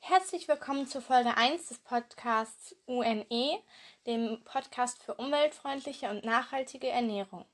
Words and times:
Herzlich 0.00 0.48
willkommen 0.48 0.86
zur 0.86 1.00
Folge 1.00 1.34
1 1.34 1.68
des 1.68 1.78
Podcasts 1.78 2.76
UNE, 2.84 3.58
dem 4.06 4.44
Podcast 4.44 5.02
für 5.02 5.14
umweltfreundliche 5.14 6.10
und 6.10 6.26
nachhaltige 6.26 6.88
Ernährung. 6.90 7.46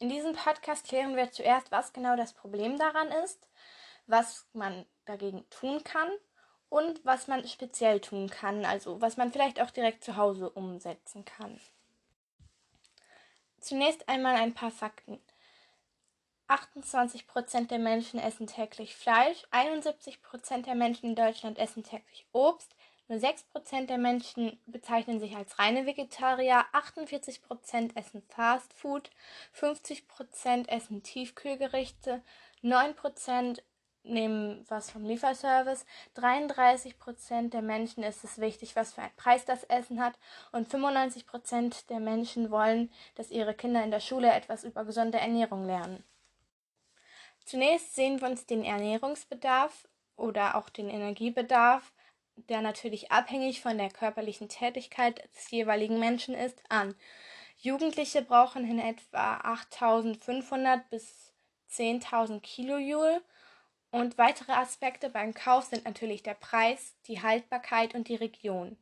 In 0.00 0.08
diesem 0.08 0.32
Podcast 0.32 0.88
klären 0.88 1.14
wir 1.14 1.30
zuerst, 1.30 1.70
was 1.70 1.92
genau 1.92 2.16
das 2.16 2.32
Problem 2.32 2.76
daran 2.76 3.12
ist, 3.24 3.46
was 4.08 4.48
man 4.52 4.84
dagegen 5.04 5.48
tun 5.50 5.84
kann 5.84 6.10
und 6.70 7.04
was 7.04 7.28
man 7.28 7.46
speziell 7.46 8.00
tun 8.00 8.28
kann, 8.28 8.64
also 8.64 9.00
was 9.00 9.16
man 9.16 9.30
vielleicht 9.30 9.60
auch 9.60 9.70
direkt 9.70 10.02
zu 10.02 10.16
Hause 10.16 10.50
umsetzen 10.50 11.24
kann. 11.24 11.60
Zunächst 13.60 14.08
einmal 14.08 14.34
ein 14.34 14.54
paar 14.54 14.72
Fakten. 14.72 15.20
28% 16.50 17.68
der 17.68 17.78
Menschen 17.78 18.18
essen 18.18 18.46
täglich 18.48 18.96
Fleisch, 18.96 19.44
71% 19.52 20.64
der 20.64 20.74
Menschen 20.74 21.10
in 21.10 21.14
Deutschland 21.14 21.58
essen 21.58 21.84
täglich 21.84 22.26
Obst, 22.32 22.74
nur 23.06 23.18
6% 23.18 23.86
der 23.86 23.98
Menschen 23.98 24.60
bezeichnen 24.66 25.20
sich 25.20 25.36
als 25.36 25.58
reine 25.58 25.86
Vegetarier, 25.86 26.64
48% 26.72 27.96
essen 27.96 28.22
Fast 28.28 28.72
Food, 28.72 29.10
50% 29.56 30.68
essen 30.68 31.02
Tiefkühlgerichte, 31.02 32.22
9% 32.62 33.60
nehmen 34.02 34.64
was 34.68 34.90
vom 34.90 35.04
Lieferservice, 35.04 35.84
33% 36.16 37.50
der 37.50 37.62
Menschen 37.62 38.02
ist 38.02 38.24
es 38.24 38.38
wichtig, 38.38 38.74
was 38.76 38.92
für 38.92 39.02
einen 39.02 39.16
Preis 39.16 39.44
das 39.44 39.64
Essen 39.64 40.02
hat 40.02 40.18
und 40.52 40.68
95% 40.68 41.86
der 41.88 42.00
Menschen 42.00 42.50
wollen, 42.50 42.90
dass 43.14 43.30
ihre 43.30 43.54
Kinder 43.54 43.84
in 43.84 43.90
der 43.90 44.00
Schule 44.00 44.32
etwas 44.32 44.64
über 44.64 44.84
gesunde 44.84 45.18
Ernährung 45.18 45.64
lernen. 45.64 46.04
Zunächst 47.50 47.96
sehen 47.96 48.20
wir 48.20 48.28
uns 48.28 48.46
den 48.46 48.62
Ernährungsbedarf 48.62 49.88
oder 50.14 50.54
auch 50.54 50.68
den 50.68 50.88
Energiebedarf, 50.88 51.92
der 52.36 52.62
natürlich 52.62 53.10
abhängig 53.10 53.60
von 53.60 53.76
der 53.76 53.90
körperlichen 53.90 54.48
Tätigkeit 54.48 55.28
des 55.34 55.50
jeweiligen 55.50 55.98
Menschen 55.98 56.36
ist, 56.36 56.62
an. 56.68 56.94
Jugendliche 57.56 58.22
brauchen 58.22 58.64
in 58.70 58.78
etwa 58.78 59.38
8500 59.38 60.88
bis 60.90 61.34
10.000 61.72 62.38
Kilojoule 62.38 63.20
und 63.90 64.16
weitere 64.16 64.52
Aspekte 64.52 65.10
beim 65.10 65.34
Kauf 65.34 65.64
sind 65.64 65.84
natürlich 65.86 66.22
der 66.22 66.34
Preis, 66.34 66.94
die 67.08 67.20
Haltbarkeit 67.20 67.96
und 67.96 68.06
die 68.06 68.14
Region. 68.14 68.78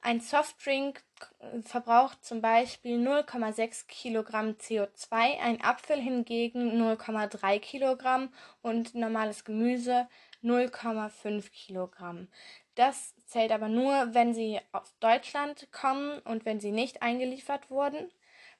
Ein 0.00 0.20
Softdrink 0.20 1.02
äh, 1.40 1.60
verbraucht 1.62 2.24
zum 2.24 2.40
Beispiel 2.40 2.98
0,6 2.98 3.86
Kilogramm 3.88 4.50
CO2, 4.50 5.40
ein 5.40 5.62
Apfel 5.62 6.00
hingegen 6.00 6.80
0,3 6.80 7.58
Kilogramm 7.58 8.32
und 8.62 8.94
normales 8.94 9.44
Gemüse 9.44 10.08
0,5 10.42 11.50
Kilogramm. 11.50 12.28
Das 12.76 13.14
zählt 13.26 13.50
aber 13.50 13.68
nur, 13.68 14.14
wenn 14.14 14.34
sie 14.34 14.60
aus 14.70 14.94
Deutschland 15.00 15.68
kommen 15.72 16.20
und 16.20 16.44
wenn 16.44 16.60
sie 16.60 16.70
nicht 16.70 17.02
eingeliefert 17.02 17.70
wurden. 17.70 18.10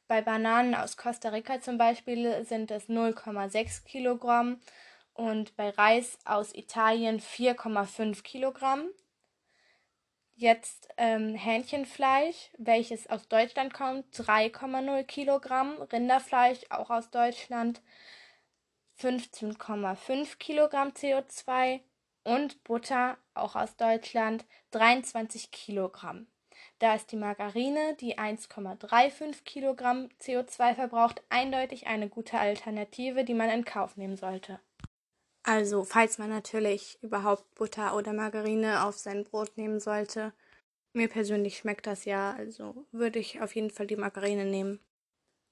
Bei 0.09 0.23
Bananen 0.23 0.75
aus 0.75 0.97
Costa 0.97 1.29
Rica 1.29 1.61
zum 1.61 1.79
Beispiel 1.79 2.45
sind 2.45 2.71
es 2.73 2.89
0,6 2.89 3.85
Kilogramm 3.85 4.61
und 5.15 5.55
bei 5.57 5.71
Reis 5.71 6.19
aus 6.25 6.53
Italien 6.55 7.21
4,5 7.21 8.23
Kilogramm. 8.23 8.89
Jetzt 10.41 10.87
ähm, 10.99 11.35
Hähnchenfleisch, 11.35 12.53
welches 12.59 13.11
aus 13.11 13.27
Deutschland 13.27 13.75
kommt, 13.75 14.15
3,0 14.15 15.03
Kilogramm. 15.03 15.83
Rinderfleisch, 15.93 16.61
auch 16.71 16.91
aus 16.91 17.11
Deutschland, 17.11 17.83
15,5 19.01 20.39
Kilogramm 20.39 20.91
CO2. 20.91 21.81
Und 22.23 22.63
Butter, 22.63 23.19
auch 23.35 23.57
aus 23.57 23.75
Deutschland, 23.75 24.45
23 24.71 25.51
Kilogramm. 25.51 26.29
Da 26.79 26.95
ist 26.95 27.11
die 27.11 27.17
Margarine, 27.17 27.97
die 27.99 28.17
1,35 28.17 29.43
Kilogramm 29.43 30.09
CO2 30.21 30.77
verbraucht, 30.77 31.21
eindeutig 31.31 31.89
eine 31.89 32.09
gute 32.09 32.39
Alternative, 32.39 33.25
die 33.25 33.35
man 33.35 33.51
in 33.51 33.65
Kauf 33.65 33.97
nehmen 33.97 34.17
sollte. 34.17 34.61
Also, 35.43 35.83
falls 35.83 36.19
man 36.19 36.31
natürlich 36.31 36.97
überhaupt 37.03 37.53
Butter 37.57 37.97
oder 37.97 38.13
Margarine 38.13 38.85
auf 38.85 38.97
sein 38.99 39.25
Brot 39.25 39.57
nehmen 39.57 39.81
sollte. 39.81 40.33
Mir 40.93 41.09
persönlich 41.09 41.59
schmeckt 41.59 41.87
das 41.89 42.05
ja, 42.05 42.33
also 42.35 42.87
würde 42.93 43.19
ich 43.19 43.41
auf 43.43 43.55
jeden 43.57 43.71
Fall 43.71 43.87
die 43.89 43.97
Margarine 43.97 44.45
nehmen. 44.45 44.81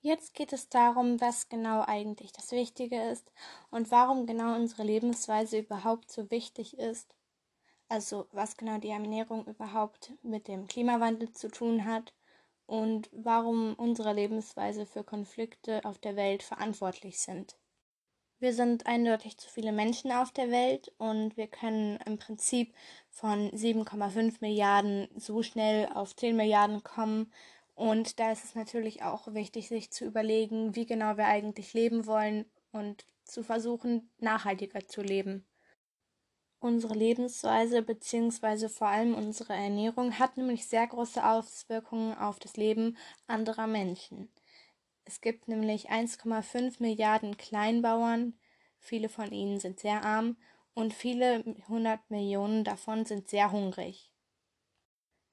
Jetzt 0.01 0.33
geht 0.33 0.55
es 0.55 0.71
darum, 0.71 1.21
was 1.21 1.51
genau 1.51 1.83
eigentlich 1.83 2.33
das 2.33 2.51
Wichtige 2.53 3.11
ist 3.11 3.31
und 3.71 3.91
warum 3.91 4.25
genau 4.25 4.55
unsere 4.55 4.83
Lebensweise 4.83 5.59
überhaupt 5.59 6.11
so 6.11 6.31
wichtig 6.31 6.79
ist. 6.79 7.15
Also 7.89 8.29
was 8.33 8.57
genau 8.57 8.79
die 8.79 8.91
Ernährung 8.91 9.47
überhaupt 9.47 10.13
mit 10.23 10.49
dem 10.49 10.69
Klimawandel 10.69 11.33
zu 11.33 11.49
tun 11.51 11.85
hat 11.87 12.15
und 12.67 13.11
warum 13.13 13.75
unsere 13.75 14.13
Lebensweise 14.15 14.87
für 14.87 15.05
Konflikte 15.05 15.85
auf 15.85 15.99
der 15.99 16.17
Welt 16.17 16.43
verantwortlich 16.43 17.21
sind. 17.21 17.59
Wir 18.39 18.53
sind 18.53 18.87
eindeutig 18.87 19.39
zu 19.39 19.49
viele 19.49 19.73
Menschen 19.73 20.13
auf 20.13 20.31
der 20.31 20.51
Welt 20.51 20.93
und 20.99 21.39
wir 21.39 21.47
können 21.47 21.99
im 22.05 22.19
Prinzip 22.19 22.75
von 23.09 23.51
7,5 23.51 24.37
Milliarden 24.41 25.09
so 25.17 25.43
schnell 25.43 25.89
auf 25.95 26.15
10 26.15 26.37
Milliarden 26.37 26.83
kommen. 26.83 27.33
Und 27.75 28.21
da 28.21 28.33
ist 28.33 28.45
es 28.45 28.55
natürlich 28.55 29.03
auch 29.03 29.33
wichtig, 29.33 29.69
sich 29.69 29.91
zu 29.91 30.05
überlegen, 30.05 30.77
wie 30.77 30.85
genau 30.85 31.17
wir 31.17 31.27
eigentlich 31.27 31.73
leben 31.73 32.07
wollen 32.07 32.45
und 32.73 33.07
zu 33.25 33.43
versuchen, 33.43 34.11
nachhaltiger 34.19 34.87
zu 34.87 35.01
leben. 35.01 35.47
Unsere 36.59 36.95
Lebensweise 36.95 37.81
bzw. 37.81 38.69
vor 38.69 38.89
allem 38.89 39.15
unsere 39.15 39.55
Ernährung 39.55 40.19
hat 40.19 40.37
nämlich 40.37 40.67
sehr 40.67 40.87
große 40.87 41.25
Auswirkungen 41.25 42.15
auf 42.19 42.39
das 42.39 42.57
Leben 42.59 42.99
anderer 43.27 43.67
Menschen. 43.67 44.31
Es 45.09 45.21
gibt 45.21 45.47
nämlich 45.47 45.89
1,5 45.89 46.83
Milliarden 46.83 47.37
Kleinbauern, 47.37 48.37
viele 48.81 49.09
von 49.09 49.31
ihnen 49.31 49.61
sind 49.61 49.79
sehr 49.79 50.05
arm 50.05 50.37
und 50.75 50.93
viele 50.93 51.45
hundert 51.69 52.11
Millionen 52.11 52.65
davon 52.65 53.05
sind 53.05 53.29
sehr 53.29 53.53
hungrig. 53.53 54.11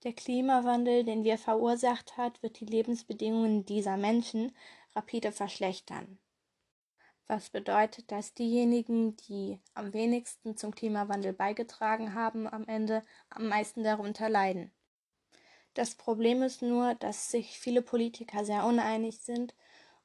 Der 0.03 0.13
Klimawandel, 0.13 1.03
den 1.03 1.23
wir 1.23 1.39
verursacht 1.39 2.17
hat, 2.17 2.43
wird 2.43 2.59
die 2.59 2.65
Lebensbedingungen 2.65 3.65
dieser 3.65 3.97
Menschen 3.97 4.55
rapide 4.95 5.31
verschlechtern. 5.31 6.19
Was 7.25 7.49
bedeutet, 7.49 8.11
dass 8.11 8.35
diejenigen, 8.35 9.15
die 9.15 9.59
am 9.73 9.91
wenigsten 9.91 10.55
zum 10.55 10.75
Klimawandel 10.75 11.33
beigetragen 11.33 12.13
haben, 12.13 12.47
am 12.47 12.67
Ende 12.67 13.03
am 13.29 13.47
meisten 13.47 13.83
darunter 13.83 14.29
leiden. 14.29 14.71
Das 15.73 15.95
Problem 15.95 16.43
ist 16.43 16.61
nur, 16.61 16.93
dass 16.95 17.31
sich 17.31 17.57
viele 17.57 17.81
Politiker 17.81 18.45
sehr 18.45 18.65
uneinig 18.65 19.19
sind 19.21 19.55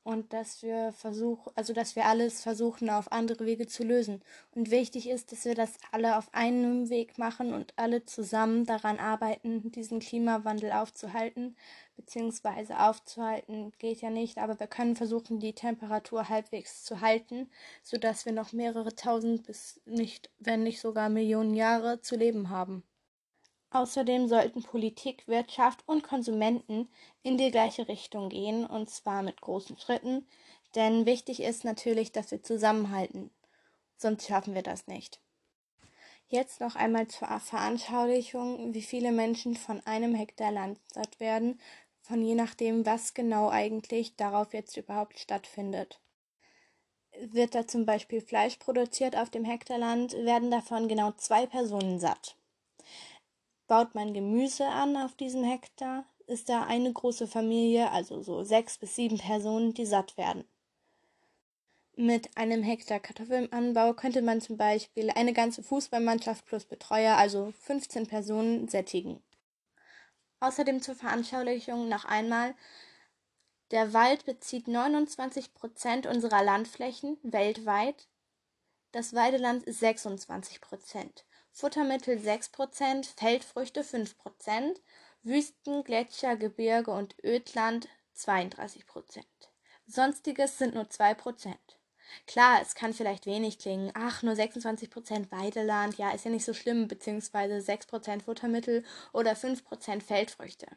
und 0.09 0.33
dass 0.33 0.63
wir 0.63 0.93
versuchen, 0.93 1.53
also 1.55 1.75
dass 1.75 1.95
wir 1.95 2.07
alles 2.07 2.41
versuchen, 2.41 2.89
auf 2.89 3.13
andere 3.13 3.45
Wege 3.45 3.67
zu 3.67 3.85
lösen. 3.85 4.23
Und 4.55 4.71
wichtig 4.71 5.07
ist, 5.07 5.33
dass 5.33 5.45
wir 5.45 5.55
das 5.55 5.75
alle 5.93 6.17
auf 6.17 6.33
einem 6.33 6.89
Weg 6.89 7.19
machen 7.19 7.53
und 7.53 7.75
alle 7.77 8.07
zusammen 8.07 8.65
daran 8.65 8.99
arbeiten, 8.99 9.71
diesen 9.71 10.01
Klimawandel 10.01 10.73
aufzuhalten, 10.73 11.57
beziehungsweise 11.95 12.81
aufzuhalten 12.81 13.71
geht 13.79 14.01
ja 14.01 14.09
nicht, 14.09 14.39
aber 14.39 14.59
wir 14.59 14.67
können 14.67 14.97
versuchen, 14.97 15.41
die 15.41 15.53
Temperatur 15.53 16.31
halbwegs 16.31 16.85
zu 16.85 17.03
halten, 17.03 17.51
sodass 17.83 18.25
wir 18.25 18.33
noch 18.33 18.55
mehrere 18.55 18.95
tausend 18.95 19.47
bis 19.47 19.79
nicht, 19.85 20.31
wenn 20.39 20.63
nicht 20.63 20.81
sogar 20.81 21.11
Millionen 21.11 21.53
Jahre 21.53 22.01
zu 22.01 22.17
leben 22.17 22.49
haben. 22.49 22.83
Außerdem 23.71 24.29
sollten 24.29 24.63
Politik, 24.63 25.29
Wirtschaft 25.29 25.83
und 25.87 26.03
Konsumenten 26.03 26.89
in 27.23 27.37
die 27.37 27.51
gleiche 27.51 27.87
Richtung 27.87 28.31
gehen, 28.31 28.67
und 28.67 28.89
zwar 28.89 29.23
mit 29.23 29.41
großen 29.41 29.79
Schritten, 29.79 30.27
denn 30.75 31.05
wichtig 31.07 31.43
ist 31.43 31.65
natürlich, 31.65 32.13
dass 32.13 32.31
wir 32.31 32.43
zusammenhalten, 32.43 33.31
sonst 33.97 34.27
schaffen 34.27 34.55
wir 34.55 34.63
das 34.63 34.87
nicht. 34.87 35.21
Jetzt 36.29 36.61
noch 36.61 36.77
einmal 36.77 37.09
zur 37.09 37.29
Veranschaulichung, 37.41 38.75
wie 38.75 38.83
viele 38.83 39.13
Menschen 39.13 39.55
von 39.57 39.81
einem 39.87 40.15
Hektar 40.15 40.53
Land 40.53 40.79
satt 40.93 41.21
werden, 41.21 41.61
von 42.01 42.23
je 42.23 42.35
nachdem, 42.35 42.87
was 42.87 43.13
genau 43.13 43.51
eigentlich 43.51 44.17
darauf 44.17 44.55
jetzt 44.55 44.77
überhaupt 44.79 45.19
stattfindet. 45.19 46.01
Wird 47.21 47.55
da 47.55 47.67
zum 47.67 47.85
Beispiel 47.85 48.21
Fleisch 48.21 48.57
produziert 48.57 49.17
auf 49.17 49.29
dem 49.29 49.45
Hektarland, 49.45 50.13
werden 50.15 50.51
davon 50.51 50.89
genau 50.89 51.13
zwei 51.13 51.47
Personen 51.47 51.99
satt. 51.99 52.38
Baut 53.69 53.95
man 53.95 54.15
Gemüse 54.15 54.67
an 54.67 54.97
auf 54.97 55.15
diesem 55.15 55.45
Hektar, 55.45 56.07
ist 56.27 56.49
da 56.49 56.65
eine 56.65 56.91
große 56.91 57.27
Familie, 57.27 57.91
also 57.91 58.23
so 58.23 58.43
sechs 58.43 58.79
bis 58.79 58.97
sieben 58.97 59.19
Personen, 59.19 59.75
die 59.75 59.85
satt 59.85 60.17
werden. 60.17 60.45
Mit 61.95 62.35
einem 62.37 62.63
Hektar 62.63 62.99
Kartoffelanbau 62.99 63.93
könnte 63.93 64.23
man 64.23 64.41
zum 64.41 64.57
Beispiel 64.57 65.11
eine 65.11 65.35
ganze 65.35 65.63
Fußballmannschaft 65.63 66.47
plus 66.47 66.65
Betreuer, 66.65 67.17
also 67.17 67.53
15 67.61 68.07
Personen, 68.07 68.69
sättigen. 68.69 69.23
Außerdem 70.41 70.81
zur 70.81 70.95
Veranschaulichung 70.95 71.89
noch 71.89 72.07
einmal, 72.07 72.55
der 73.71 73.93
Wald 73.93 74.25
bezieht 74.25 74.67
29 74.67 75.53
Prozent 75.53 76.07
unserer 76.07 76.43
Landflächen 76.43 77.19
weltweit. 77.23 78.09
Das 78.93 79.13
Weideland 79.13 79.65
ist 79.65 79.81
26 79.81 80.63
Prozent. 80.63 81.27
Futtermittel 81.61 82.21
6 82.21 82.51
Prozent, 82.51 83.05
Feldfrüchte 83.05 83.83
5 83.83 84.17
Prozent, 84.17 84.81
Wüsten, 85.25 85.83
Gletscher, 85.83 86.37
Gebirge 86.37 86.93
und 86.93 87.17
Ödland 87.25 87.89
32 88.13 88.87
Prozent. 88.87 89.27
Sonstiges 89.85 90.57
sind 90.57 90.77
nur 90.77 90.89
2 90.89 91.15
Prozent. 91.15 91.81
Klar, 92.29 92.61
es 92.63 92.77
kann 92.77 92.95
vielleicht 92.95 93.27
wenig 93.27 93.59
klingen. 93.59 93.91
Ach, 93.95 94.23
nur 94.23 94.37
26 94.37 94.89
Prozent 94.89 95.33
Weideland, 95.33 95.99
ja, 95.99 96.13
ist 96.13 96.25
ja 96.25 96.31
nicht 96.31 96.45
so 96.45 96.55
schlimm, 96.55 96.87
beziehungsweise 96.87 97.57
6% 97.57 98.23
Futtermittel 98.23 98.85
oder 99.13 99.33
5% 99.33 100.01
Feldfrüchte. 100.01 100.69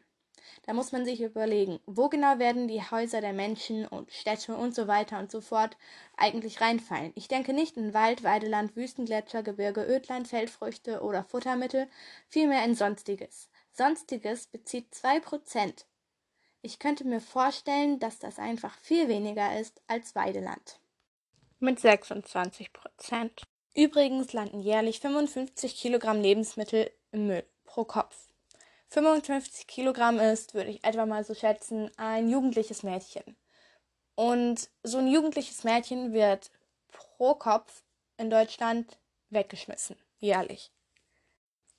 Da 0.64 0.72
muss 0.72 0.92
man 0.92 1.04
sich 1.04 1.20
überlegen, 1.20 1.80
wo 1.86 2.08
genau 2.08 2.38
werden 2.38 2.68
die 2.68 2.82
Häuser 2.82 3.20
der 3.20 3.32
Menschen 3.32 3.86
und 3.86 4.12
Städte 4.12 4.56
und 4.56 4.74
so 4.74 4.86
weiter 4.86 5.18
und 5.18 5.30
so 5.30 5.40
fort 5.40 5.76
eigentlich 6.16 6.60
reinfallen. 6.60 7.12
Ich 7.14 7.28
denke 7.28 7.52
nicht 7.52 7.76
in 7.76 7.94
Wald, 7.94 8.22
Weideland, 8.22 8.76
Wüstengletscher, 8.76 9.42
Gebirge, 9.42 9.84
Ödland, 9.84 10.28
Feldfrüchte 10.28 11.02
oder 11.02 11.24
Futtermittel, 11.24 11.88
vielmehr 12.28 12.64
in 12.64 12.74
Sonstiges. 12.74 13.48
Sonstiges 13.72 14.46
bezieht 14.46 14.92
2%. 14.92 15.84
Ich 16.62 16.78
könnte 16.78 17.04
mir 17.04 17.20
vorstellen, 17.20 17.98
dass 17.98 18.18
das 18.18 18.38
einfach 18.38 18.76
viel 18.78 19.08
weniger 19.08 19.58
ist 19.58 19.82
als 19.88 20.14
Weideland. 20.14 20.78
Mit 21.58 21.80
26 21.80 22.72
Prozent. 22.72 23.42
Übrigens 23.74 24.32
landen 24.32 24.60
jährlich 24.60 25.00
55 25.00 25.76
Kilogramm 25.76 26.20
Lebensmittel 26.20 26.90
im 27.10 27.26
Müll 27.26 27.44
pro 27.64 27.84
Kopf. 27.84 28.31
55 28.92 29.66
Kilogramm 29.66 30.20
ist, 30.20 30.52
würde 30.52 30.68
ich 30.68 30.84
etwa 30.84 31.06
mal 31.06 31.24
so 31.24 31.34
schätzen, 31.34 31.90
ein 31.96 32.28
jugendliches 32.28 32.82
Mädchen. 32.82 33.36
Und 34.14 34.68
so 34.82 34.98
ein 34.98 35.08
jugendliches 35.08 35.64
Mädchen 35.64 36.12
wird 36.12 36.50
pro 36.90 37.34
Kopf 37.34 37.82
in 38.18 38.28
Deutschland 38.28 38.98
weggeschmissen, 39.30 39.96
jährlich. 40.18 40.70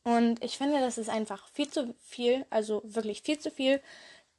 Und 0.03 0.43
ich 0.43 0.57
finde, 0.57 0.79
das 0.79 0.97
ist 0.97 1.09
einfach 1.09 1.47
viel 1.49 1.69
zu 1.69 1.93
viel, 1.99 2.47
also 2.49 2.81
wirklich 2.83 3.21
viel 3.21 3.37
zu 3.37 3.51
viel, 3.51 3.79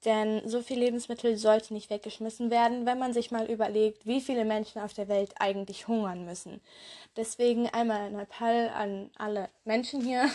denn 0.04 0.46
so 0.46 0.60
viel 0.60 0.80
Lebensmittel 0.80 1.36
sollte 1.36 1.72
nicht 1.72 1.90
weggeschmissen 1.90 2.50
werden, 2.50 2.86
wenn 2.86 2.98
man 2.98 3.12
sich 3.12 3.30
mal 3.30 3.48
überlegt, 3.48 4.04
wie 4.04 4.20
viele 4.20 4.44
Menschen 4.44 4.82
auf 4.82 4.92
der 4.92 5.06
Welt 5.06 5.32
eigentlich 5.38 5.86
hungern 5.86 6.24
müssen. 6.24 6.60
Deswegen 7.16 7.68
einmal 7.68 8.00
ein 8.00 8.18
Appell 8.18 8.68
an 8.70 9.12
alle 9.16 9.48
Menschen 9.64 10.02
hier 10.04 10.28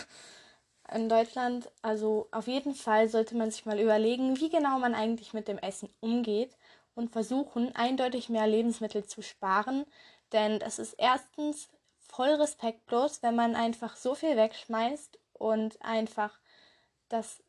in 0.94 1.08
Deutschland. 1.08 1.70
Also 1.82 2.28
auf 2.32 2.46
jeden 2.46 2.74
Fall 2.74 3.08
sollte 3.08 3.36
man 3.36 3.50
sich 3.50 3.66
mal 3.66 3.80
überlegen, 3.80 4.38
wie 4.40 4.50
genau 4.50 4.78
man 4.78 4.94
eigentlich 4.94 5.32
mit 5.32 5.48
dem 5.48 5.58
Essen 5.58 5.88
umgeht 6.00 6.56
und 6.94 7.12
versuchen, 7.12 7.74
eindeutig 7.74 8.28
mehr 8.28 8.46
Lebensmittel 8.46 9.04
zu 9.04 9.22
sparen. 9.22 9.84
Denn 10.32 10.58
das 10.58 10.78
ist 10.78 10.94
erstens 10.98 11.68
voll 11.98 12.30
respektlos, 12.30 13.22
wenn 13.22 13.36
man 13.36 13.56
einfach 13.56 13.96
so 13.96 14.14
viel 14.14 14.36
wegschmeißt 14.36 15.18
und 15.34 15.80
einfach 15.82 16.38
das, 17.08 17.42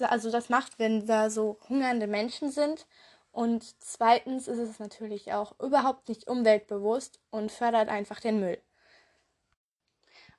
also 0.00 0.30
das 0.30 0.48
macht, 0.48 0.78
wenn 0.78 1.06
da 1.06 1.30
so 1.30 1.58
hungernde 1.68 2.06
Menschen 2.06 2.50
sind. 2.50 2.86
Und 3.32 3.64
zweitens 3.82 4.48
ist 4.48 4.58
es 4.58 4.78
natürlich 4.78 5.32
auch 5.32 5.58
überhaupt 5.60 6.08
nicht 6.08 6.28
umweltbewusst 6.28 7.20
und 7.30 7.52
fördert 7.52 7.88
einfach 7.88 8.20
den 8.20 8.40
Müll. 8.40 8.60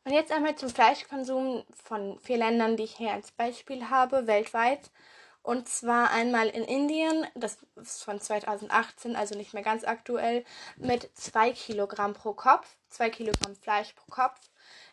Und 0.03 0.13
jetzt 0.13 0.31
einmal 0.31 0.56
zum 0.56 0.69
Fleischkonsum 0.69 1.63
von 1.83 2.19
vier 2.19 2.38
Ländern, 2.38 2.75
die 2.75 2.83
ich 2.83 2.98
hier 2.98 3.12
als 3.12 3.31
Beispiel 3.31 3.89
habe, 3.89 4.25
weltweit. 4.25 4.89
Und 5.44 5.68
zwar 5.68 6.12
einmal 6.12 6.50
in 6.50 6.63
Indien, 6.63 7.25
das 7.36 7.57
ist 7.75 8.03
von 8.03 8.19
2018, 8.19 9.15
also 9.15 9.36
nicht 9.36 9.53
mehr 9.53 9.63
ganz 9.63 9.83
aktuell, 9.83 10.44
mit 10.77 11.09
2 11.18 11.51
Kilogramm 11.53 12.13
pro 12.13 12.33
Kopf, 12.33 12.77
2 12.89 13.09
Kilogramm 13.09 13.56
Fleisch 13.56 13.94
pro 13.94 14.06
Kopf. 14.12 14.39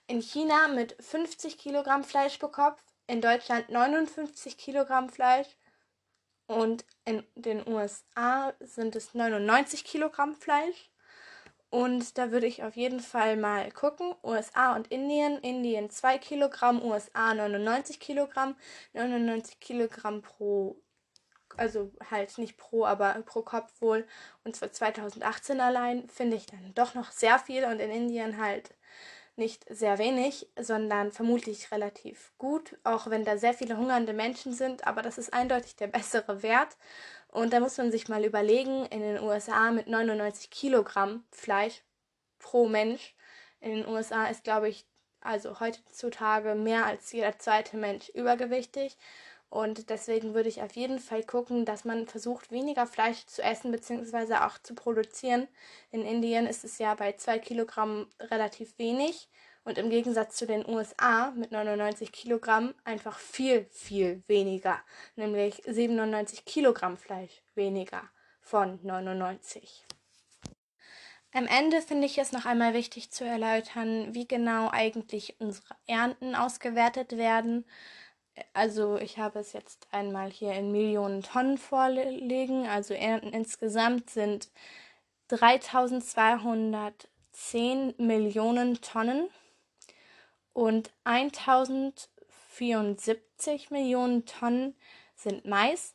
In 0.07 0.23
China 0.23 0.69
mit 0.69 0.97
50 1.03 1.59
Kilogramm 1.59 2.05
Fleisch 2.05 2.39
pro 2.39 2.49
Kopf. 2.49 2.83
In 3.07 3.21
Deutschland 3.21 3.69
59 3.71 4.57
Kilogramm 4.57 5.09
Fleisch. 5.11 5.49
Und 6.47 6.85
in 7.05 7.27
den 7.35 7.67
USA 7.69 8.55
sind 8.61 8.97
es 8.97 9.13
99 9.13 9.85
Kilogramm 9.85 10.35
Fleisch. 10.35 10.91
Und 11.71 12.17
da 12.17 12.31
würde 12.31 12.47
ich 12.47 12.63
auf 12.63 12.77
jeden 12.77 13.01
Fall 13.01 13.37
mal 13.37 13.71
gucken. 13.73 14.15
USA 14.23 14.75
und 14.75 14.89
Indien. 14.89 15.39
Indien 15.39 15.91
2 15.91 16.19
Kilogramm, 16.19 16.83
USA 16.83 17.35
99 17.35 18.01
Kilogramm. 18.01 18.57
99 18.95 19.61
Kilogramm 19.61 20.23
pro, 20.23 20.81
also 21.57 21.93
halt 22.11 22.37
nicht 22.39 22.57
pro, 22.57 22.87
aber 22.87 23.13
pro 23.27 23.43
Kopf 23.43 23.71
wohl. 23.81 24.07
Und 24.45 24.57
zwar 24.57 24.73
2018 24.73 25.61
allein 25.61 26.09
finde 26.09 26.37
ich 26.37 26.47
dann 26.47 26.73
doch 26.75 26.95
noch 26.95 27.11
sehr 27.11 27.39
viel. 27.39 27.65
Und 27.65 27.81
in 27.81 27.91
Indien 27.91 28.39
halt 28.39 28.75
nicht 29.39 29.65
sehr 29.71 29.99
wenig, 29.99 30.49
sondern 30.59 31.13
vermutlich 31.13 31.71
relativ 31.71 32.33
gut, 32.39 32.77
auch 32.85 33.09
wenn 33.09 33.25
da 33.25 33.39
sehr 33.39 33.55
viele 33.55 33.77
hungernde 33.77 34.13
Menschen 34.13 34.53
sind, 34.53 34.87
aber 34.87 35.01
das 35.01 35.17
ist 35.17 35.33
eindeutig 35.33 35.77
der 35.77 35.87
bessere 35.87 36.43
Wert. 36.43 36.77
Und 37.31 37.53
da 37.53 37.61
muss 37.61 37.77
man 37.77 37.93
sich 37.93 38.09
mal 38.09 38.25
überlegen, 38.25 38.87
in 38.87 39.01
den 39.01 39.21
USA 39.21 39.71
mit 39.71 39.87
99 39.87 40.51
Kilogramm 40.51 41.25
Fleisch 41.31 41.83
pro 42.39 42.67
Mensch. 42.69 43.15
In 43.61 43.75
den 43.75 43.87
USA 43.87 44.27
ist, 44.27 44.45
glaube 44.45 44.69
ich, 44.69 44.87
also 45.21 45.61
heutzutage 45.61 46.55
mehr 46.55 46.87
als 46.87 47.13
jeder 47.13 47.39
zweite 47.39 47.77
Mensch 47.77 48.09
übergewichtig. 48.11 48.97
Und 49.51 49.89
deswegen 49.89 50.35
würde 50.35 50.49
ich 50.49 50.63
auf 50.63 50.73
jeden 50.77 50.99
Fall 50.99 51.25
gucken, 51.25 51.65
dass 51.65 51.85
man 51.85 52.07
versucht, 52.07 52.51
weniger 52.51 52.87
Fleisch 52.87 53.25
zu 53.27 53.43
essen 53.43 53.73
bzw. 53.73 54.35
auch 54.37 54.59
zu 54.59 54.75
produzieren. 54.75 55.49
In 55.91 56.03
Indien 56.03 56.47
ist 56.47 56.65
es 56.65 56.79
ja 56.79 56.95
bei 56.95 57.13
2 57.13 57.39
Kilogramm 57.39 58.09
relativ 58.21 58.79
wenig. 58.79 59.29
Und 59.69 59.77
im 59.77 59.91
Gegensatz 59.91 60.37
zu 60.37 60.47
den 60.47 60.67
USA 60.67 61.31
mit 61.33 61.53
99 61.53 62.11
Kilogramm 62.11 62.75
einfach 62.85 63.19
viel, 63.19 63.67
viel 63.71 64.23
weniger. 64.27 64.81
Nämlich 65.15 65.61
97 65.67 66.47
Kilogramm 66.47 66.97
Fleisch 66.97 67.43
weniger 67.55 68.01
von 68.41 68.79
99. 68.83 69.85
Am 71.35 71.47
Ende 71.47 71.83
finde 71.83 72.07
ich 72.07 72.17
es 72.17 72.33
noch 72.33 72.47
einmal 72.47 72.73
wichtig 72.73 73.11
zu 73.11 73.27
erläutern, 73.27 74.15
wie 74.15 74.27
genau 74.27 74.71
eigentlich 74.71 75.39
unsere 75.39 75.77
Ernten 75.87 76.35
ausgewertet 76.35 77.19
werden. 77.19 77.67
Also 78.55 78.97
ich 78.97 79.19
habe 79.19 79.39
es 79.39 79.53
jetzt 79.53 79.87
einmal 79.91 80.31
hier 80.31 80.55
in 80.55 80.73
Millionen 80.73 81.23
Tonnen 81.23 81.59
vorlegen. 81.59 82.67
Also 82.67 82.95
Ernten 82.95 83.35
insgesamt 83.35 84.09
sind 84.09 84.49
3210 85.29 87.97
Millionen 87.99 88.81
Tonnen 88.81 89.29
und 90.59 90.91
1074 91.05 93.71
Millionen 93.71 94.27
Tonnen 94.27 94.75
sind 95.15 95.45
Mais, 95.45 95.95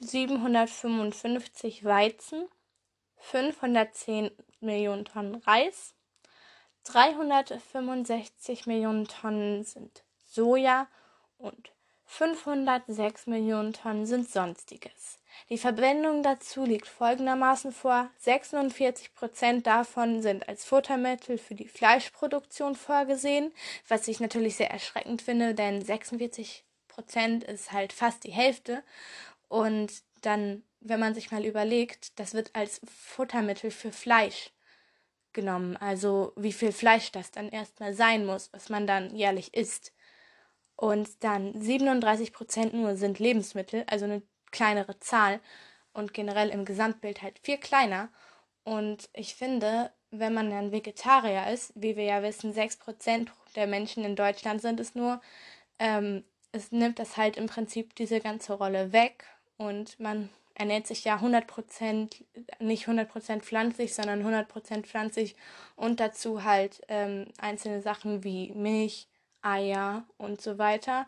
755 0.00 1.84
Weizen, 1.84 2.48
510 3.18 4.32
Millionen 4.58 5.04
Tonnen 5.04 5.36
Reis, 5.36 5.94
365 6.82 8.66
Millionen 8.66 9.06
Tonnen 9.06 9.62
sind 9.62 10.02
Soja 10.24 10.88
und 11.38 11.71
506 12.12 13.26
Millionen 13.26 13.72
Tonnen 13.72 14.04
sind 14.04 14.28
Sonstiges. 14.28 15.18
Die 15.48 15.56
Verwendung 15.56 16.22
dazu 16.22 16.62
liegt 16.62 16.86
folgendermaßen 16.86 17.72
vor. 17.72 18.10
46 18.18 19.14
Prozent 19.14 19.66
davon 19.66 20.20
sind 20.20 20.46
als 20.46 20.66
Futtermittel 20.66 21.38
für 21.38 21.54
die 21.54 21.68
Fleischproduktion 21.68 22.74
vorgesehen, 22.74 23.50
was 23.88 24.08
ich 24.08 24.20
natürlich 24.20 24.56
sehr 24.56 24.70
erschreckend 24.70 25.22
finde, 25.22 25.54
denn 25.54 25.82
46 25.82 26.66
Prozent 26.86 27.44
ist 27.44 27.72
halt 27.72 27.94
fast 27.94 28.24
die 28.24 28.32
Hälfte. 28.32 28.82
Und 29.48 29.90
dann, 30.20 30.64
wenn 30.80 31.00
man 31.00 31.14
sich 31.14 31.30
mal 31.30 31.46
überlegt, 31.46 32.18
das 32.20 32.34
wird 32.34 32.50
als 32.54 32.82
Futtermittel 32.84 33.70
für 33.70 33.90
Fleisch 33.90 34.50
genommen. 35.32 35.78
Also 35.78 36.34
wie 36.36 36.52
viel 36.52 36.72
Fleisch 36.72 37.10
das 37.10 37.30
dann 37.30 37.48
erstmal 37.48 37.94
sein 37.94 38.26
muss, 38.26 38.52
was 38.52 38.68
man 38.68 38.86
dann 38.86 39.16
jährlich 39.16 39.54
isst. 39.54 39.92
Und 40.82 41.22
dann 41.22 41.54
37 41.62 42.32
Prozent 42.32 42.74
nur 42.74 42.96
sind 42.96 43.20
Lebensmittel, 43.20 43.84
also 43.86 44.04
eine 44.04 44.20
kleinere 44.50 44.98
Zahl 44.98 45.38
und 45.92 46.12
generell 46.12 46.48
im 46.48 46.64
Gesamtbild 46.64 47.22
halt 47.22 47.38
viel 47.38 47.56
kleiner. 47.56 48.08
Und 48.64 49.08
ich 49.12 49.36
finde, 49.36 49.92
wenn 50.10 50.34
man 50.34 50.50
dann 50.50 50.72
Vegetarier 50.72 51.52
ist, 51.52 51.72
wie 51.76 51.94
wir 51.94 52.02
ja 52.02 52.24
wissen, 52.24 52.52
6% 52.52 53.28
der 53.54 53.68
Menschen 53.68 54.04
in 54.04 54.16
Deutschland 54.16 54.60
sind 54.60 54.80
es 54.80 54.96
nur, 54.96 55.20
ähm, 55.78 56.24
es 56.50 56.72
nimmt 56.72 56.98
das 56.98 57.16
halt 57.16 57.36
im 57.36 57.46
Prinzip 57.46 57.94
diese 57.94 58.18
ganze 58.18 58.54
Rolle 58.54 58.92
weg 58.92 59.24
und 59.58 60.00
man 60.00 60.30
ernährt 60.54 60.88
sich 60.88 61.04
ja 61.04 61.18
100%, 61.18 62.24
nicht 62.58 62.88
100% 62.88 63.42
pflanzlich, 63.42 63.94
sondern 63.94 64.26
100% 64.26 64.82
pflanzlich 64.82 65.36
und 65.76 66.00
dazu 66.00 66.42
halt 66.42 66.82
ähm, 66.88 67.26
einzelne 67.38 67.82
Sachen 67.82 68.24
wie 68.24 68.50
Milch, 68.54 69.06
Eier 69.42 70.04
und 70.18 70.40
so 70.40 70.58
weiter. 70.58 71.06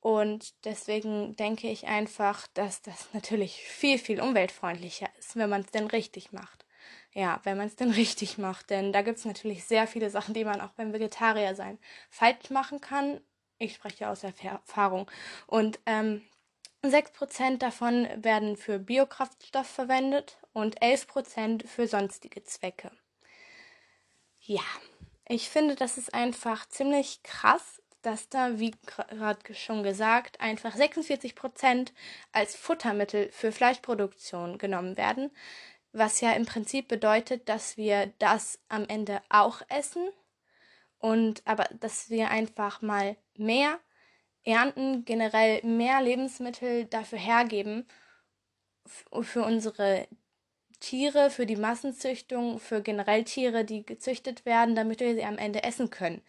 Und 0.00 0.52
deswegen 0.66 1.34
denke 1.36 1.70
ich 1.70 1.86
einfach, 1.86 2.46
dass 2.54 2.82
das 2.82 3.08
natürlich 3.14 3.62
viel, 3.62 3.98
viel 3.98 4.20
umweltfreundlicher 4.20 5.08
ist, 5.18 5.36
wenn 5.36 5.48
man 5.48 5.62
es 5.62 5.70
denn 5.70 5.86
richtig 5.86 6.32
macht. 6.32 6.66
Ja, 7.14 7.40
wenn 7.44 7.56
man 7.56 7.68
es 7.68 7.76
denn 7.76 7.90
richtig 7.92 8.36
macht. 8.36 8.70
Denn 8.70 8.92
da 8.92 9.02
gibt 9.02 9.18
es 9.18 9.24
natürlich 9.24 9.64
sehr 9.64 9.86
viele 9.86 10.10
Sachen, 10.10 10.34
die 10.34 10.44
man 10.44 10.60
auch 10.60 10.72
beim 10.72 10.92
Vegetarier 10.92 11.54
sein 11.54 11.78
falsch 12.10 12.50
machen 12.50 12.80
kann. 12.80 13.20
Ich 13.58 13.74
spreche 13.74 14.08
aus 14.08 14.24
Erfahrung. 14.24 15.10
Und 15.46 15.80
ähm, 15.86 16.22
6% 16.82 17.62
davon 17.62 18.06
werden 18.16 18.56
für 18.56 18.78
Biokraftstoff 18.78 19.66
verwendet 19.66 20.36
und 20.52 20.82
11% 20.82 21.66
für 21.66 21.86
sonstige 21.86 22.44
Zwecke. 22.44 22.90
Ja, 24.40 24.60
ich 25.28 25.48
finde, 25.48 25.74
das 25.74 25.98
ist 25.98 26.12
einfach 26.14 26.68
ziemlich 26.68 27.22
krass, 27.22 27.82
dass 28.02 28.28
da, 28.28 28.58
wie 28.58 28.72
gerade 29.16 29.54
schon 29.54 29.82
gesagt, 29.82 30.40
einfach 30.40 30.76
46% 30.76 31.92
als 32.32 32.54
Futtermittel 32.54 33.30
für 33.32 33.50
Fleischproduktion 33.50 34.58
genommen 34.58 34.96
werden, 34.96 35.30
was 35.92 36.20
ja 36.20 36.32
im 36.32 36.44
Prinzip 36.44 36.88
bedeutet, 36.88 37.48
dass 37.48 37.76
wir 37.76 38.12
das 38.18 38.58
am 38.68 38.84
Ende 38.86 39.22
auch 39.30 39.62
essen 39.68 40.08
und 40.98 41.42
aber 41.46 41.64
dass 41.80 42.10
wir 42.10 42.30
einfach 42.30 42.82
mal 42.82 43.16
mehr 43.36 43.78
ernten, 44.44 45.04
generell 45.04 45.64
mehr 45.64 46.02
Lebensmittel 46.02 46.84
dafür 46.84 47.18
hergeben 47.18 47.86
für 49.22 49.42
unsere 49.44 50.06
Tiere, 50.84 51.30
für 51.30 51.46
die 51.46 51.56
Massenzüchtung, 51.56 52.58
für 52.58 52.82
generell 52.82 53.24
Tiere, 53.24 53.64
die 53.64 53.86
gezüchtet 53.86 54.44
werden, 54.44 54.74
damit 54.74 55.00
wir 55.00 55.14
sie 55.14 55.24
am 55.24 55.38
Ende 55.38 55.62
essen 55.62 55.88
können. 55.88 56.20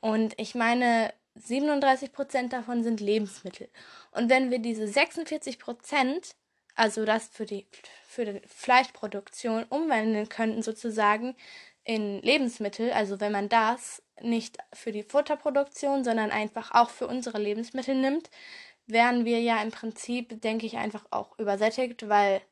Und 0.00 0.34
ich 0.38 0.54
meine, 0.54 1.14
37 1.36 2.12
Prozent 2.12 2.52
davon 2.52 2.82
sind 2.82 3.00
Lebensmittel. 3.00 3.70
Und 4.10 4.28
wenn 4.28 4.50
wir 4.50 4.58
diese 4.58 4.86
46 4.86 5.58
Prozent, 5.58 6.34
also 6.74 7.06
das 7.06 7.28
für 7.28 7.46
die, 7.46 7.66
für 8.06 8.26
die 8.26 8.42
Fleischproduktion 8.46 9.64
umwandeln 9.64 10.28
könnten, 10.28 10.62
sozusagen 10.62 11.34
in 11.82 12.20
Lebensmittel, 12.20 12.92
also 12.92 13.18
wenn 13.20 13.32
man 13.32 13.48
das 13.48 14.02
nicht 14.20 14.58
für 14.74 14.92
die 14.92 15.04
Futterproduktion, 15.04 16.04
sondern 16.04 16.30
einfach 16.30 16.70
auch 16.72 16.90
für 16.90 17.06
unsere 17.06 17.38
Lebensmittel 17.38 17.94
nimmt, 17.94 18.28
wären 18.86 19.24
wir 19.24 19.40
ja 19.40 19.62
im 19.62 19.70
Prinzip, 19.70 20.42
denke 20.42 20.66
ich, 20.66 20.76
einfach 20.76 21.06
auch 21.10 21.38
übersättigt, 21.38 22.10
weil 22.10 22.42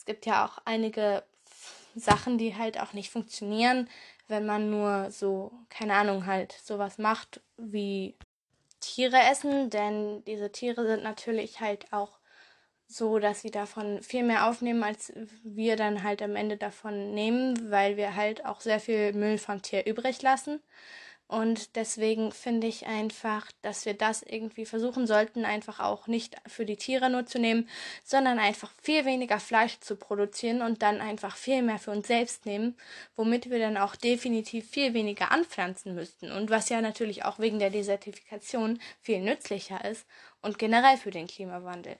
es 0.00 0.06
gibt 0.06 0.24
ja 0.24 0.46
auch 0.46 0.56
einige 0.64 1.22
Sachen, 1.94 2.38
die 2.38 2.56
halt 2.56 2.80
auch 2.80 2.94
nicht 2.94 3.10
funktionieren, 3.10 3.86
wenn 4.28 4.46
man 4.46 4.70
nur 4.70 5.10
so, 5.10 5.52
keine 5.68 5.92
Ahnung, 5.92 6.24
halt 6.24 6.52
sowas 6.64 6.96
macht 6.96 7.42
wie 7.58 8.14
Tiere 8.80 9.18
essen, 9.30 9.68
denn 9.68 10.24
diese 10.24 10.52
Tiere 10.52 10.86
sind 10.86 11.02
natürlich 11.02 11.60
halt 11.60 11.92
auch 11.92 12.18
so, 12.86 13.18
dass 13.18 13.42
sie 13.42 13.50
davon 13.50 14.00
viel 14.02 14.22
mehr 14.22 14.46
aufnehmen, 14.48 14.82
als 14.84 15.12
wir 15.44 15.76
dann 15.76 16.02
halt 16.02 16.22
am 16.22 16.34
Ende 16.34 16.56
davon 16.56 17.12
nehmen, 17.12 17.70
weil 17.70 17.98
wir 17.98 18.16
halt 18.16 18.46
auch 18.46 18.62
sehr 18.62 18.80
viel 18.80 19.12
Müll 19.12 19.36
vom 19.36 19.60
Tier 19.60 19.86
übrig 19.86 20.22
lassen. 20.22 20.62
Und 21.30 21.76
deswegen 21.76 22.32
finde 22.32 22.66
ich 22.66 22.88
einfach, 22.88 23.52
dass 23.62 23.86
wir 23.86 23.94
das 23.94 24.24
irgendwie 24.24 24.66
versuchen 24.66 25.06
sollten, 25.06 25.44
einfach 25.44 25.78
auch 25.78 26.08
nicht 26.08 26.34
für 26.48 26.66
die 26.66 26.74
Tiere 26.74 27.08
nur 27.08 27.24
zu 27.24 27.38
nehmen, 27.38 27.68
sondern 28.02 28.40
einfach 28.40 28.72
viel 28.82 29.04
weniger 29.04 29.38
Fleisch 29.38 29.78
zu 29.78 29.94
produzieren 29.94 30.60
und 30.60 30.82
dann 30.82 31.00
einfach 31.00 31.36
viel 31.36 31.62
mehr 31.62 31.78
für 31.78 31.92
uns 31.92 32.08
selbst 32.08 32.46
nehmen, 32.46 32.76
womit 33.14 33.48
wir 33.48 33.60
dann 33.60 33.76
auch 33.76 33.94
definitiv 33.94 34.68
viel 34.68 34.92
weniger 34.92 35.30
anpflanzen 35.30 35.94
müssten. 35.94 36.32
Und 36.32 36.50
was 36.50 36.68
ja 36.68 36.80
natürlich 36.80 37.24
auch 37.24 37.38
wegen 37.38 37.60
der 37.60 37.70
Desertifikation 37.70 38.80
viel 39.00 39.20
nützlicher 39.20 39.84
ist 39.84 40.08
und 40.42 40.58
generell 40.58 40.96
für 40.96 41.12
den 41.12 41.28
Klimawandel. 41.28 41.96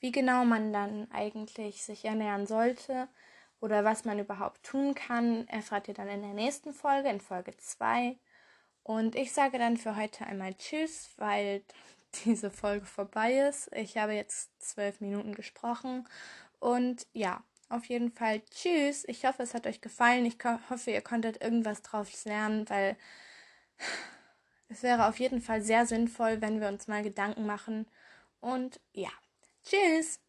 Wie 0.00 0.12
genau 0.12 0.44
man 0.44 0.74
dann 0.74 1.10
eigentlich 1.12 1.82
sich 1.82 2.04
ernähren 2.04 2.46
sollte, 2.46 3.08
oder 3.60 3.84
was 3.84 4.04
man 4.04 4.18
überhaupt 4.18 4.62
tun 4.62 4.94
kann, 4.94 5.46
erfahrt 5.48 5.88
ihr 5.88 5.94
dann 5.94 6.08
in 6.08 6.22
der 6.22 6.34
nächsten 6.34 6.72
Folge, 6.72 7.08
in 7.08 7.20
Folge 7.20 7.56
2. 7.56 8.16
Und 8.84 9.16
ich 9.16 9.32
sage 9.32 9.58
dann 9.58 9.76
für 9.76 9.96
heute 9.96 10.26
einmal 10.26 10.54
Tschüss, 10.54 11.10
weil 11.16 11.62
diese 12.24 12.50
Folge 12.50 12.86
vorbei 12.86 13.48
ist. 13.48 13.70
Ich 13.74 13.98
habe 13.98 14.12
jetzt 14.12 14.50
zwölf 14.62 15.00
Minuten 15.00 15.34
gesprochen. 15.34 16.08
Und 16.60 17.06
ja, 17.12 17.42
auf 17.68 17.84
jeden 17.86 18.10
Fall 18.10 18.40
Tschüss. 18.50 19.04
Ich 19.06 19.24
hoffe, 19.24 19.42
es 19.42 19.54
hat 19.54 19.66
euch 19.66 19.80
gefallen. 19.80 20.24
Ich 20.24 20.38
hoffe, 20.70 20.90
ihr 20.90 21.02
konntet 21.02 21.42
irgendwas 21.42 21.82
draus 21.82 22.24
lernen, 22.24 22.68
weil 22.70 22.96
es 24.68 24.82
wäre 24.82 25.06
auf 25.06 25.18
jeden 25.18 25.40
Fall 25.40 25.62
sehr 25.62 25.84
sinnvoll, 25.84 26.40
wenn 26.40 26.60
wir 26.60 26.68
uns 26.68 26.86
mal 26.86 27.02
Gedanken 27.02 27.44
machen. 27.44 27.86
Und 28.40 28.80
ja, 28.92 29.10
tschüss. 29.64 30.20